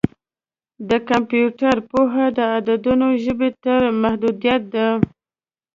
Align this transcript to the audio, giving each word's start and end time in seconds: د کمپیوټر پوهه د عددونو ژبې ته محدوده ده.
د 0.89 0.91
کمپیوټر 1.09 1.75
پوهه 1.89 2.25
د 2.37 2.39
عددونو 2.55 3.07
ژبې 3.23 3.49
ته 3.63 3.73
محدوده 4.01 4.55
ده. 4.73 4.87